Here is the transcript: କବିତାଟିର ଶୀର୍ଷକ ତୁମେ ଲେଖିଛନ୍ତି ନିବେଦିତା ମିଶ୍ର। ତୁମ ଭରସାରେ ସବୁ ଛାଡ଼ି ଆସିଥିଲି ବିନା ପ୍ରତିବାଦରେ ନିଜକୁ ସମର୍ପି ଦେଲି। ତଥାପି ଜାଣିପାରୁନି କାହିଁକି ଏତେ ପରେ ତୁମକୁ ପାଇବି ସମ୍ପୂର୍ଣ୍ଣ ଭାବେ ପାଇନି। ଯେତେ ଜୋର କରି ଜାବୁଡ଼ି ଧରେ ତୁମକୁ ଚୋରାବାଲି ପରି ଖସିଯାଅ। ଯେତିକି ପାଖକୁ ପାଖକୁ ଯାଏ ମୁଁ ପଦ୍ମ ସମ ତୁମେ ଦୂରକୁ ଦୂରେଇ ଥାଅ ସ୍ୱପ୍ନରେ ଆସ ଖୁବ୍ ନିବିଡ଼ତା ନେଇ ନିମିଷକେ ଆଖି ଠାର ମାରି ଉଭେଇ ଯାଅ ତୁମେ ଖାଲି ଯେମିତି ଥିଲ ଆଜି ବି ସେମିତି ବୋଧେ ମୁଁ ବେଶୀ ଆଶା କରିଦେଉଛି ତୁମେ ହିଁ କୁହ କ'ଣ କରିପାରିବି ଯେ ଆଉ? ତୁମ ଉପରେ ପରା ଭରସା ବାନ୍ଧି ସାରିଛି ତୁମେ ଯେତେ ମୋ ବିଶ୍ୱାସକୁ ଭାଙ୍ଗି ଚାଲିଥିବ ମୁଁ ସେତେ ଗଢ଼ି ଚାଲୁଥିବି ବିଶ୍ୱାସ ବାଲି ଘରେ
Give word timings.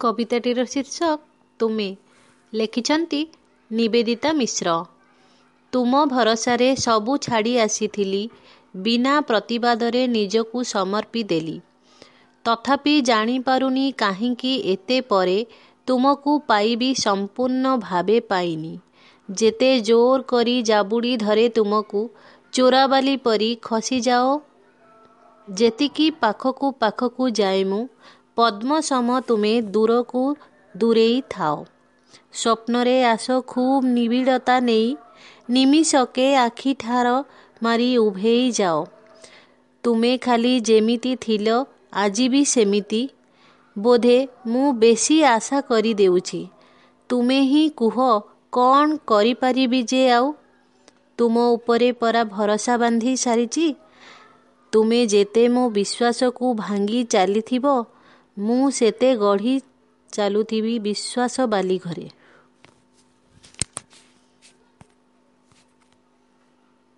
କବିତାଟିର 0.00 0.64
ଶୀର୍ଷକ 0.64 1.18
ତୁମେ 1.60 1.88
ଲେଖିଛନ୍ତି 2.52 3.20
ନିବେଦିତା 3.70 4.32
ମିଶ୍ର। 4.32 4.76
ତୁମ 5.72 6.02
ଭରସାରେ 6.06 6.68
ସବୁ 6.76 7.16
ଛାଡ଼ି 7.18 7.54
ଆସିଥିଲି 7.58 8.22
ବିନା 8.82 9.14
ପ୍ରତିବାଦରେ 9.20 10.02
ନିଜକୁ 10.08 10.58
ସମର୍ପି 10.64 11.22
ଦେଲି। 11.24 11.56
ତଥାପି 12.44 12.94
ଜାଣିପାରୁନି 13.02 13.86
କାହିଁକି 13.98 14.52
ଏତେ 14.74 14.98
ପରେ 15.08 15.38
ତୁମକୁ 15.88 16.32
ପାଇବି 16.46 16.90
ସମ୍ପୂର୍ଣ୍ଣ 16.94 17.74
ଭାବେ 17.78 18.18
ପାଇନି। 18.28 18.74
ଯେତେ 19.28 19.70
ଜୋର 19.80 20.22
କରି 20.26 20.56
ଜାବୁଡ଼ି 20.62 21.12
ଧରେ 21.16 21.46
ତୁମକୁ 21.48 22.02
ଚୋରାବାଲି 22.52 23.16
ପରି 23.24 23.50
ଖସିଯାଅ। 23.62 24.38
ଯେତିକି 25.48 26.06
ପାଖକୁ 26.20 26.70
ପାଖକୁ 26.80 27.28
ଯାଏ 27.30 27.62
ମୁଁ 27.64 27.82
ପଦ୍ମ 28.38 28.80
ସମ 28.80 29.18
ତୁମେ 29.28 29.54
ଦୂରକୁ 29.70 30.22
ଦୂରେଇ 30.74 31.16
ଥାଅ 31.30 31.54
ସ୍ୱପ୍ନରେ 32.32 32.96
ଆସ 33.04 33.26
ଖୁବ୍ 33.46 33.88
ନିବିଡ଼ତା 33.88 34.56
ନେଇ 34.60 34.86
ନିମିଷକେ 35.50 36.26
ଆଖି 36.36 36.74
ଠାର 36.78 37.14
ମାରି 37.62 37.90
ଉଭେଇ 37.96 38.46
ଯାଅ 38.50 38.84
ତୁମେ 39.84 40.12
ଖାଲି 40.18 40.54
ଯେମିତି 40.60 41.16
ଥିଲ 41.20 41.56
ଆଜି 41.96 42.28
ବି 42.28 42.44
ସେମିତି 42.44 43.02
ବୋଧେ 43.76 44.18
ମୁଁ 44.46 44.72
ବେଶୀ 44.78 45.18
ଆଶା 45.32 45.60
କରିଦେଉଛି 45.60 46.42
ତୁମେ 47.10 47.40
ହିଁ 47.42 47.64
କୁହ 47.76 47.96
କ'ଣ 48.52 48.96
କରିପାରିବି 49.06 49.82
ଯେ 49.82 50.02
ଆଉ? 50.10 50.26
ତୁମ 51.18 51.36
ଉପରେ 51.52 51.92
ପରା 51.92 52.22
ଭରସା 52.32 52.74
ବାନ୍ଧି 52.76 53.12
ସାରିଛି 53.16 53.68
ତୁମେ 54.72 55.00
ଯେତେ 55.06 55.44
ମୋ 55.48 55.62
ବିଶ୍ୱାସକୁ 55.70 56.46
ଭାଙ୍ଗି 56.54 57.00
ଚାଲିଥିବ 57.10 57.66
ମୁଁ 58.38 58.66
ସେତେ 58.70 59.10
ଗଢ଼ି 59.16 59.54
ଚାଲୁଥିବି 60.12 60.74
ବିଶ୍ୱାସ 60.78 61.46
ବାଲି 61.46 61.78
ଘରେ 61.84 62.06